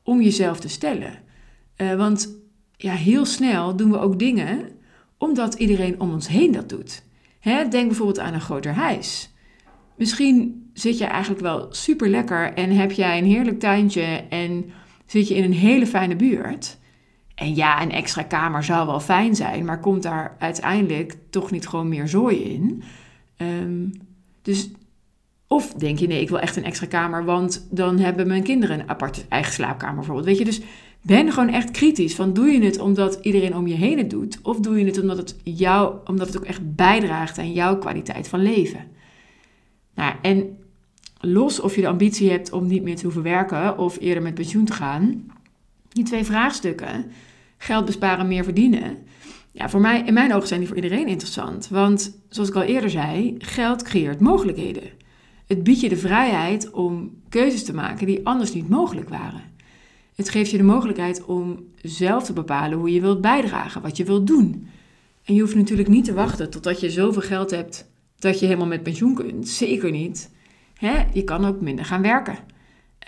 om 0.03 0.23
jezelf 0.23 0.61
te 0.61 0.69
stellen. 0.69 1.23
Uh, 1.77 1.95
want 1.95 2.39
ja, 2.77 2.93
heel 2.93 3.25
snel 3.25 3.77
doen 3.77 3.91
we 3.91 3.99
ook 3.99 4.19
dingen 4.19 4.69
omdat 5.19 5.55
iedereen 5.55 6.01
om 6.01 6.13
ons 6.13 6.29
heen 6.29 6.53
dat 6.53 6.69
doet. 6.69 7.03
Hè, 7.45 7.69
denk 7.69 7.87
bijvoorbeeld 7.87 8.19
aan 8.19 8.35
een 8.35 8.41
groter 8.41 8.73
huis. 8.73 9.33
Misschien 9.97 10.71
zit 10.73 10.99
je 10.99 11.05
eigenlijk 11.05 11.43
wel 11.43 11.67
super 11.71 12.09
lekker 12.09 12.53
en 12.53 12.71
heb 12.71 12.93
jij 12.93 13.19
een 13.19 13.25
heerlijk 13.25 13.61
tuintje 13.61 14.25
en 14.29 14.73
zit 15.07 15.29
je 15.29 15.35
in 15.35 15.45
een 15.45 15.53
hele 15.53 15.87
fijne 15.87 16.17
buurt. 16.17 16.79
En 17.35 17.55
ja, 17.55 17.83
een 17.83 17.91
extra 17.91 18.23
kamer 18.23 18.65
zou 18.65 18.87
wel 18.87 19.01
fijn 19.01 19.35
zijn, 19.35 19.65
maar 19.65 19.81
komt 19.81 20.03
daar 20.03 20.37
uiteindelijk 20.39 21.17
toch 21.31 21.51
niet 21.51 21.69
gewoon 21.69 21.89
meer 21.89 22.09
zooi 22.09 22.43
in? 22.43 22.83
Um, 23.37 23.93
dus 24.43 24.71
of 25.47 25.73
denk 25.73 25.99
je, 25.99 26.07
nee, 26.07 26.21
ik 26.21 26.29
wil 26.29 26.41
echt 26.41 26.57
een 26.57 26.65
extra 26.65 26.87
kamer, 26.87 27.25
want 27.25 27.67
dan 27.71 27.99
hebben 27.99 28.27
mijn 28.27 28.43
kinderen 28.43 28.81
een 28.81 28.89
aparte 28.89 29.23
eigen 29.29 29.53
slaapkamer 29.53 29.95
bijvoorbeeld. 29.95 30.27
Weet 30.27 30.39
je, 30.39 30.45
dus 30.45 30.61
ben 31.07 31.33
gewoon 31.33 31.49
echt 31.49 31.71
kritisch. 31.71 32.15
Van 32.15 32.33
doe 32.33 32.47
je 32.47 32.63
het 32.63 32.79
omdat 32.79 33.19
iedereen 33.23 33.57
om 33.57 33.67
je 33.67 33.75
heen 33.75 33.99
het 33.99 34.11
doet? 34.11 34.39
Of 34.43 34.61
doe 34.61 34.79
je 34.79 34.85
het 34.85 35.01
omdat 35.01 35.17
het, 35.17 35.37
jou, 35.43 35.95
omdat 36.05 36.27
het 36.27 36.37
ook 36.37 36.45
echt 36.45 36.75
bijdraagt 36.75 37.39
aan 37.39 37.53
jouw 37.53 37.79
kwaliteit 37.79 38.29
van 38.29 38.43
leven? 38.43 38.87
Nou, 39.95 40.15
en 40.23 40.59
los 41.21 41.61
of 41.61 41.75
je 41.75 41.81
de 41.81 41.89
ambitie 41.89 42.31
hebt 42.31 42.53
om 42.53 42.67
niet 42.67 42.83
meer 42.83 42.97
te 42.97 43.03
hoeven 43.03 43.23
werken 43.23 43.79
of 43.79 44.01
eerder 44.01 44.23
met 44.23 44.35
pensioen 44.35 44.65
te 44.65 44.73
gaan, 44.73 45.27
die 45.89 46.05
twee 46.05 46.25
vraagstukken, 46.25 47.11
geld 47.57 47.85
besparen, 47.85 48.29
meer 48.29 48.45
verdienen, 48.45 48.97
ja, 49.57 49.69
voor 49.69 49.81
mij, 49.81 50.03
in 50.07 50.15
mijn 50.15 50.35
ogen 50.35 50.49
zijn 50.49 50.61
die 50.61 50.69
voor 50.69 50.79
iedereen 50.79 51.07
interessant. 51.07 51.69
Want 51.69 52.19
zoals 52.29 52.49
ik 52.49 52.55
al 52.55 52.63
eerder 52.63 52.91
zei, 52.91 53.35
geld 53.39 53.83
creëert 53.83 54.21
mogelijkheden. 54.21 54.83
Het 55.47 55.63
biedt 55.63 55.81
je 55.81 55.89
de 55.89 55.97
vrijheid 55.97 56.71
om 56.71 57.11
keuzes 57.29 57.65
te 57.65 57.75
maken 57.75 58.07
die 58.07 58.27
anders 58.27 58.53
niet 58.53 58.69
mogelijk 58.69 59.09
waren. 59.09 59.54
Het 60.15 60.29
geeft 60.29 60.51
je 60.51 60.57
de 60.57 60.63
mogelijkheid 60.63 61.25
om 61.25 61.65
zelf 61.83 62.25
te 62.25 62.33
bepalen 62.33 62.79
hoe 62.79 62.93
je 62.93 63.01
wilt 63.01 63.21
bijdragen, 63.21 63.83
wat 63.83 63.97
je 63.97 64.05
wilt 64.05 64.27
doen. 64.27 64.69
En 65.25 65.35
je 65.35 65.41
hoeft 65.41 65.55
natuurlijk 65.55 65.89
niet 65.89 66.05
te 66.05 66.15
wachten 66.15 66.51
totdat 66.51 66.81
je 66.81 66.91
zoveel 66.91 67.23
geld 67.23 67.51
hebt 67.51 67.91
dat 68.19 68.39
je 68.39 68.47
helemaal 68.47 68.67
met 68.67 68.83
pensioen 68.83 69.15
kunt. 69.15 69.49
Zeker 69.49 69.91
niet. 69.91 70.31
Je 71.13 71.25
kan 71.25 71.45
ook 71.45 71.61
minder 71.61 71.85
gaan 71.85 72.03
werken 72.03 72.39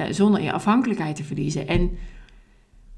uh, 0.01 0.07
zonder 0.11 0.43
je 0.43 0.53
afhankelijkheid 0.53 1.17
te 1.17 1.25
verliezen. 1.25 1.69
En 1.69 1.91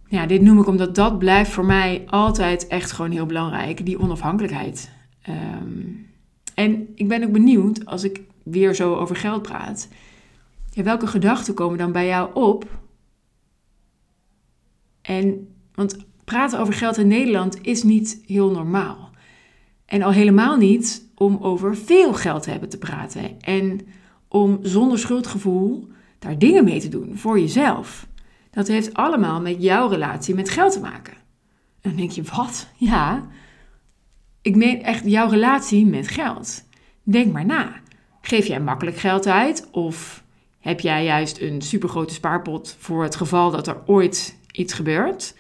ja, 0.09 0.27
dit 0.27 0.43
noem 0.43 0.61
ik 0.61 0.67
omdat 0.67 0.95
dat 0.95 1.19
blijft 1.19 1.51
voor 1.51 1.65
mij 1.65 2.05
altijd 2.07 2.67
echt 2.67 2.93
gewoon 2.93 3.11
heel 3.11 3.27
belangrijk, 3.27 3.87
die 3.87 3.99
onafhankelijkheid. 3.99 4.91
Um, 5.29 6.07
en 6.55 6.89
ik 6.95 7.09
ben 7.09 7.25
ook 7.25 7.33
benieuwd, 7.33 7.87
als 7.87 8.05
ik 8.05 8.21
weer 8.43 8.75
zo 8.75 8.95
over 8.95 9.17
geld 9.17 9.43
praat, 9.43 9.89
welke 10.75 11.07
gedachten 11.07 11.55
komen 11.55 11.79
dan 11.79 11.93
bij 11.93 12.07
jou 12.07 12.35
op? 12.35 12.67
En, 15.09 15.49
want 15.75 15.97
praten 16.25 16.59
over 16.59 16.75
geld 16.75 16.97
in 16.97 17.09
Nederland 17.09 17.59
is 17.63 17.83
niet 17.83 18.23
heel 18.27 18.51
normaal. 18.51 19.11
En 19.87 20.03
al 20.03 20.11
helemaal 20.11 20.57
niet 20.57 21.09
om 21.15 21.39
over 21.41 21.77
veel 21.77 22.15
geld 22.15 22.43
te 22.43 22.51
hebben 22.51 22.69
te 22.69 22.79
praten. 22.79 23.41
En 23.41 23.81
om 24.29 24.59
zonder 24.63 24.99
schuldgevoel 24.99 25.89
daar 26.19 26.39
dingen 26.39 26.65
mee 26.65 26.81
te 26.81 26.89
doen 26.89 27.17
voor 27.17 27.41
jezelf. 27.41 28.07
Dat 28.51 28.69
heeft 28.69 28.95
allemaal 28.95 29.41
met 29.41 29.63
jouw 29.63 29.89
relatie 29.89 30.35
met 30.35 30.51
geld 30.51 30.73
te 30.73 30.81
maken. 30.81 31.15
En 31.81 31.91
dan 31.91 31.97
denk 31.97 32.11
je, 32.11 32.23
wat? 32.23 32.69
Ja, 32.77 33.27
ik 34.43 34.57
meen 34.57 34.83
echt 34.83 35.05
jouw 35.05 35.29
relatie 35.29 35.87
met 35.87 36.09
geld. 36.09 36.65
Denk 37.03 37.33
maar 37.33 37.47
na. 37.47 37.81
Geef 38.21 38.47
jij 38.47 38.61
makkelijk 38.61 38.97
geld 38.97 39.27
uit 39.27 39.69
of 39.71 40.25
heb 40.59 40.81
jij 40.81 41.05
juist 41.05 41.41
een 41.41 41.63
supergrote 41.63 42.15
spaarpot 42.15 42.77
voor 42.79 43.03
het 43.03 43.17
geval 43.17 43.51
dat 43.51 43.67
er 43.67 43.81
ooit 43.87 44.38
iets 44.53 44.73
gebeurt? 44.73 45.35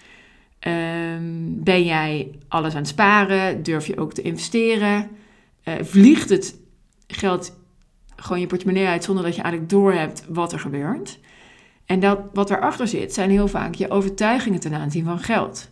Ehm, 0.59 1.45
ben 1.47 1.85
jij 1.85 2.31
alles 2.49 2.73
aan 2.73 2.81
het 2.81 2.89
sparen? 2.89 3.63
Durf 3.63 3.87
je 3.87 3.99
ook 3.99 4.13
te 4.13 4.23
investeren? 4.23 5.11
Uh, 5.65 5.75
vliegt 5.83 6.29
het 6.29 6.57
geld 7.07 7.57
gewoon 8.17 8.41
je 8.41 8.47
portemonnee 8.47 8.87
uit 8.87 9.05
zonder 9.05 9.25
dat 9.25 9.37
je 9.37 9.43
eigenlijk 9.43 9.73
doorhebt 9.73 10.25
wat 10.29 10.53
er 10.53 10.61
gebeurt? 10.61 11.19
En 11.87 12.01
dat, 12.01 12.21
wat 12.33 12.51
erachter 12.51 12.89
zit, 12.89 13.15
zijn 13.15 13.31
heel 13.31 13.49
vaak 13.49 13.75
je 13.75 13.91
overtuigingen 13.91 14.61
ten 14.61 14.75
aanzien 14.75 15.05
van 15.05 15.19
geld. 15.19 15.71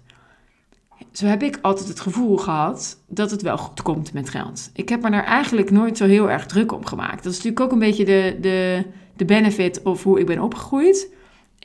Zo 1.12 1.26
heb 1.26 1.42
ik 1.42 1.58
altijd 1.62 1.88
het 1.88 2.00
gevoel 2.00 2.36
gehad 2.36 2.98
dat 3.06 3.30
het 3.30 3.42
wel 3.42 3.58
goed 3.58 3.82
komt 3.82 4.12
met 4.12 4.30
geld. 4.30 4.70
Ik 4.72 4.88
heb 4.88 5.02
me 5.02 5.10
daar 5.10 5.24
eigenlijk 5.24 5.70
nooit 5.70 5.96
zo 5.96 6.06
heel 6.06 6.30
erg 6.30 6.46
druk 6.46 6.72
om 6.72 6.84
gemaakt. 6.84 7.22
Dat 7.22 7.32
is 7.32 7.42
natuurlijk 7.42 7.60
ook 7.60 7.72
een 7.72 7.78
beetje 7.78 8.04
de, 8.04 8.36
de, 8.40 8.84
de 9.16 9.24
benefit 9.24 9.82
of 9.82 10.02
hoe 10.02 10.20
ik 10.20 10.26
ben 10.26 10.40
opgegroeid. 10.40 11.14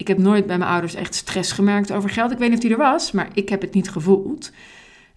Ik 0.01 0.07
heb 0.07 0.17
nooit 0.17 0.45
bij 0.45 0.57
mijn 0.57 0.69
ouders 0.69 0.95
echt 0.95 1.15
stress 1.15 1.51
gemerkt 1.51 1.91
over 1.91 2.09
geld. 2.09 2.31
Ik 2.31 2.37
weet 2.37 2.47
niet 2.49 2.57
of 2.57 2.63
die 2.63 2.71
er 2.71 2.77
was, 2.77 3.11
maar 3.11 3.29
ik 3.33 3.49
heb 3.49 3.61
het 3.61 3.73
niet 3.73 3.89
gevoeld. 3.89 4.51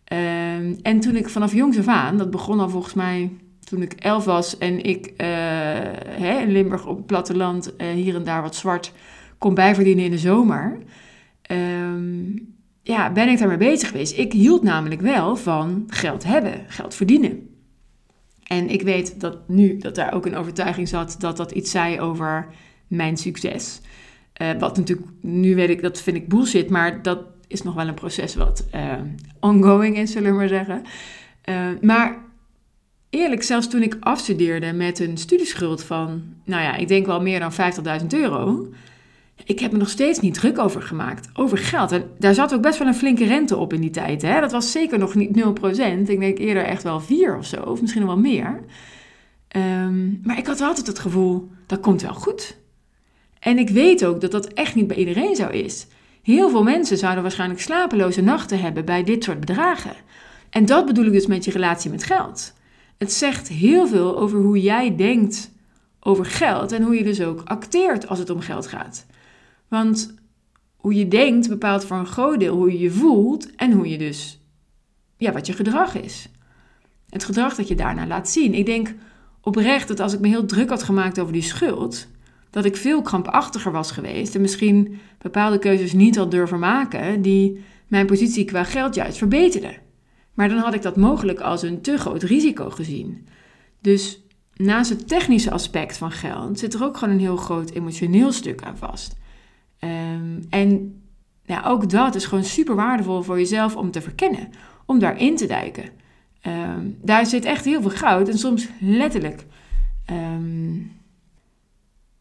Ehm, 0.05 0.75
en 0.83 1.00
toen 1.00 1.17
ik 1.17 1.29
vanaf 1.29 1.55
jongs 1.55 1.79
af 1.79 1.88
aan, 1.88 2.19
dat 2.19 2.31
begon 2.31 2.61
al 2.61 2.69
volgens 2.69 2.95
mij 2.95 3.31
toen 3.64 3.83
ik 3.83 3.93
elf 3.93 4.25
was 4.25 4.59
en 4.59 4.85
ik 4.85 5.07
uh, 5.07 5.17
hè, 6.07 6.41
in 6.41 6.53
Limburg 6.53 6.87
op 6.87 6.97
het 6.97 7.07
platteland 7.07 7.73
uh, 7.79 7.88
hier 7.88 8.14
en 8.14 8.25
daar 8.25 8.43
wat 8.43 8.55
zwart 8.55 8.93
kon 9.38 9.55
bijverdienen 9.55 10.05
in 10.05 10.11
de 10.11 10.19
zomer. 10.19 10.79
Um, 11.50 12.55
ja, 12.83 13.12
ben 13.12 13.29
ik 13.29 13.38
daarmee 13.38 13.57
bezig 13.57 13.88
geweest. 13.88 14.19
Ik 14.19 14.33
hield 14.33 14.62
namelijk 14.62 15.00
wel 15.00 15.37
van 15.37 15.85
geld 15.88 16.25
hebben, 16.25 16.64
geld 16.69 16.95
verdienen. 16.95 17.49
En 18.43 18.69
ik 18.69 18.83
weet 18.83 19.21
dat 19.21 19.49
nu 19.49 19.79
dat 19.79 19.95
daar 19.95 20.12
ook 20.12 20.26
een 20.26 20.37
overtuiging 20.37 20.88
zat 20.88 21.17
dat 21.19 21.37
dat 21.37 21.50
iets 21.50 21.71
zei 21.71 22.00
over 22.00 22.47
mijn 22.87 23.17
succes. 23.17 23.81
Uh, 24.43 24.50
wat 24.59 24.76
natuurlijk, 24.76 25.09
nu 25.21 25.55
weet 25.55 25.69
ik, 25.69 25.83
dat 25.83 26.00
vind 26.00 26.17
ik 26.17 26.29
bullshit, 26.29 26.71
maar 26.71 27.03
dat 27.03 27.19
is 27.47 27.62
nog 27.62 27.75
wel 27.75 27.88
een 27.88 27.95
proces 27.95 28.35
wat 28.35 28.67
uh, 28.75 28.93
ongoing 29.41 29.97
is, 29.97 30.12
zullen 30.12 30.31
we 30.31 30.37
maar 30.37 30.49
zeggen. 30.49 30.83
Uh, 31.49 31.67
maar 31.81 32.19
eerlijk, 33.11 33.43
zelfs 33.43 33.69
toen 33.69 33.83
ik 33.83 33.97
afstudeerde 34.00 34.73
met 34.73 34.99
een 34.99 35.17
studieschuld 35.17 35.83
van, 35.83 36.23
nou 36.45 36.62
ja, 36.62 36.76
ik 36.76 36.88
denk 36.88 37.07
wel 37.07 37.23
meer 37.23 37.41
dan 37.41 37.53
50.000 38.00 38.07
euro 38.09 38.69
ik 39.45 39.61
heb 39.61 39.73
me 39.73 39.79
nog 39.79 39.88
steeds 39.88 40.21
niet 40.21 40.35
druk 40.35 40.59
over 40.59 40.83
gemaakt, 40.83 41.29
over 41.35 41.59
geld. 41.59 41.93
En 41.93 42.11
daar 42.19 42.35
zat 42.35 42.55
ook 42.55 42.62
best 42.62 42.79
wel 42.79 42.88
een 42.88 42.95
flinke 42.95 43.25
rente 43.25 43.57
op 43.57 43.73
in 43.73 43.81
die 43.81 43.91
tijd. 43.91 44.23
Hè? 44.23 44.41
Dat 44.41 44.53
was 44.53 44.73
zeker 44.73 44.99
nog 44.99 45.14
niet 45.14 45.45
0%. 45.45 46.09
Ik 46.09 46.21
denk 46.21 46.38
eerder 46.38 46.64
echt 46.64 46.83
wel 46.83 47.00
4 47.00 47.37
of 47.37 47.47
zo, 47.47 47.62
of 47.62 47.81
misschien 47.81 48.03
nog 48.03 48.12
wel 48.12 48.23
meer. 48.23 48.61
Um, 49.57 50.21
maar 50.23 50.38
ik 50.38 50.47
had 50.47 50.61
altijd 50.61 50.87
het 50.87 50.99
gevoel, 50.99 51.50
dat 51.67 51.81
komt 51.81 52.03
wel 52.03 52.14
goed. 52.14 52.57
En 53.44 53.58
ik 53.58 53.68
weet 53.68 54.04
ook 54.04 54.20
dat 54.20 54.30
dat 54.30 54.46
echt 54.46 54.74
niet 54.74 54.86
bij 54.86 54.96
iedereen 54.96 55.36
zo 55.36 55.48
is. 55.48 55.86
Heel 56.22 56.50
veel 56.50 56.62
mensen 56.62 56.98
zouden 56.98 57.22
waarschijnlijk 57.22 57.60
slapeloze 57.60 58.22
nachten 58.22 58.60
hebben 58.60 58.84
bij 58.84 59.04
dit 59.04 59.24
soort 59.24 59.40
bedragen. 59.40 59.94
En 60.50 60.66
dat 60.66 60.86
bedoel 60.86 61.04
ik 61.04 61.12
dus 61.12 61.26
met 61.26 61.44
je 61.44 61.50
relatie 61.50 61.90
met 61.90 62.04
geld. 62.04 62.52
Het 62.98 63.12
zegt 63.12 63.48
heel 63.48 63.86
veel 63.86 64.18
over 64.18 64.38
hoe 64.38 64.60
jij 64.60 64.96
denkt 64.96 65.50
over 66.00 66.24
geld 66.24 66.72
en 66.72 66.82
hoe 66.82 66.94
je 66.94 67.04
dus 67.04 67.20
ook 67.20 67.42
acteert 67.44 68.08
als 68.08 68.18
het 68.18 68.30
om 68.30 68.40
geld 68.40 68.66
gaat. 68.66 69.06
Want 69.68 70.14
hoe 70.76 70.94
je 70.94 71.08
denkt 71.08 71.48
bepaalt 71.48 71.84
voor 71.84 71.96
een 71.96 72.06
groot 72.06 72.40
deel 72.40 72.56
hoe 72.56 72.72
je 72.72 72.78
je 72.78 72.90
voelt 72.90 73.54
en 73.54 73.72
hoe 73.72 73.88
je 73.88 73.98
dus, 73.98 74.40
ja, 75.16 75.32
wat 75.32 75.46
je 75.46 75.52
gedrag 75.52 75.94
is. 75.94 76.28
Het 77.08 77.24
gedrag 77.24 77.54
dat 77.54 77.68
je 77.68 77.74
daarna 77.74 78.06
laat 78.06 78.28
zien. 78.28 78.54
Ik 78.54 78.66
denk 78.66 78.94
oprecht 79.40 79.88
dat 79.88 80.00
als 80.00 80.12
ik 80.12 80.20
me 80.20 80.28
heel 80.28 80.46
druk 80.46 80.68
had 80.68 80.82
gemaakt 80.82 81.18
over 81.18 81.32
die 81.32 81.42
schuld, 81.42 82.06
dat 82.54 82.64
ik 82.64 82.76
veel 82.76 83.02
krampachtiger 83.02 83.73
was 83.73 83.90
geweest 83.90 84.34
en 84.34 84.40
misschien 84.40 84.99
bepaalde 85.18 85.58
keuzes 85.58 85.92
niet 85.92 86.16
had 86.16 86.30
durven 86.30 86.58
maken 86.58 87.23
die 87.23 87.64
mijn 87.87 88.06
positie 88.06 88.44
qua 88.44 88.64
geld 88.64 88.94
juist 88.94 89.18
verbeterden. 89.18 89.76
Maar 90.34 90.49
dan 90.49 90.58
had 90.58 90.75
ik 90.75 90.82
dat 90.82 90.96
mogelijk 90.96 91.40
als 91.40 91.62
een 91.62 91.80
te 91.80 91.96
groot 91.96 92.23
risico 92.23 92.70
gezien. 92.70 93.26
Dus 93.80 94.23
naast 94.54 94.90
het 94.90 95.08
technische 95.08 95.50
aspect 95.50 95.96
van 95.96 96.11
geld 96.11 96.58
zit 96.58 96.75
er 96.75 96.84
ook 96.84 96.96
gewoon 96.96 97.14
een 97.14 97.20
heel 97.20 97.37
groot 97.37 97.70
emotioneel 97.70 98.32
stuk 98.32 98.62
aan 98.62 98.78
vast. 98.78 99.16
Um, 99.80 100.46
en 100.50 101.02
ja, 101.44 101.62
ook 101.66 101.90
dat 101.90 102.14
is 102.14 102.25
gewoon 102.25 102.44
super 102.44 102.75
waardevol 102.75 103.23
voor 103.23 103.38
jezelf 103.38 103.76
om 103.76 103.90
te 103.90 104.00
verkennen, 104.00 104.49
om 104.87 104.99
daarin 104.99 105.37
te 105.37 105.46
duiken. 105.46 105.84
Um, 106.46 106.99
daar 107.02 107.26
zit 107.26 107.44
echt 107.44 107.64
heel 107.64 107.80
veel 107.80 107.90
goud 107.90 108.28
en 108.28 108.38
soms 108.38 108.68
letterlijk. 108.80 109.44
Um, 110.11 111.02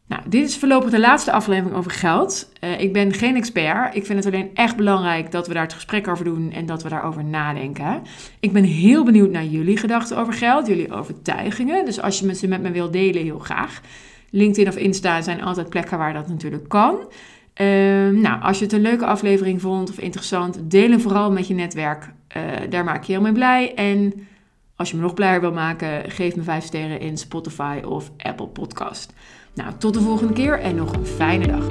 nou, 0.06 0.22
dit 0.26 0.48
is 0.48 0.58
voorlopig 0.58 0.90
de 0.90 1.00
laatste 1.00 1.32
aflevering 1.32 1.76
over 1.76 1.90
geld. 1.90 2.52
Uh, 2.60 2.80
ik 2.80 2.92
ben 2.92 3.12
geen 3.12 3.36
expert. 3.36 3.94
Ik 3.94 4.06
vind 4.06 4.24
het 4.24 4.34
alleen 4.34 4.50
echt 4.54 4.76
belangrijk 4.76 5.30
dat 5.30 5.46
we 5.46 5.54
daar 5.54 5.62
het 5.62 5.72
gesprek 5.72 6.08
over 6.08 6.24
doen 6.24 6.52
en 6.52 6.66
dat 6.66 6.82
we 6.82 6.88
daarover 6.88 7.24
nadenken. 7.24 8.02
Ik 8.40 8.52
ben 8.52 8.64
heel 8.64 9.04
benieuwd 9.04 9.30
naar 9.30 9.44
jullie 9.44 9.76
gedachten 9.76 10.16
over 10.16 10.32
geld, 10.32 10.66
jullie 10.66 10.92
overtuigingen. 10.92 11.84
Dus 11.84 12.00
als 12.00 12.18
je 12.18 12.34
ze 12.34 12.48
met 12.48 12.62
me 12.62 12.70
wilt 12.70 12.92
delen, 12.92 13.22
heel 13.22 13.38
graag. 13.38 13.80
LinkedIn 14.30 14.68
of 14.68 14.76
Insta 14.76 15.20
zijn 15.20 15.42
altijd 15.42 15.68
plekken 15.68 15.98
waar 15.98 16.12
dat 16.12 16.28
natuurlijk 16.28 16.68
kan. 16.68 16.96
Um, 17.54 18.20
nou, 18.20 18.42
als 18.42 18.58
je 18.58 18.64
het 18.64 18.72
een 18.72 18.80
leuke 18.80 19.06
aflevering 19.06 19.60
vond 19.60 19.90
of 19.90 19.98
interessant, 19.98 20.70
deel 20.70 20.90
hem 20.90 21.00
vooral 21.00 21.32
met 21.32 21.46
je 21.46 21.54
netwerk. 21.54 22.12
Uh, 22.36 22.42
daar 22.70 22.84
maak 22.84 23.04
je 23.04 23.12
heel 23.12 23.22
mee 23.22 23.32
blij. 23.32 23.74
En 23.74 24.26
als 24.76 24.90
je 24.90 24.96
me 24.96 25.02
nog 25.02 25.14
blijer 25.14 25.40
wil 25.40 25.52
maken, 25.52 26.10
geef 26.10 26.36
me 26.36 26.42
5 26.42 26.64
sterren 26.64 27.00
in 27.00 27.18
Spotify 27.18 27.80
of 27.84 28.10
Apple 28.16 28.46
Podcast. 28.46 29.12
Nou, 29.54 29.72
tot 29.78 29.94
de 29.94 30.00
volgende 30.00 30.32
keer 30.32 30.60
en 30.60 30.74
nog 30.74 30.92
een 30.92 31.06
fijne 31.06 31.46
dag. 31.46 31.64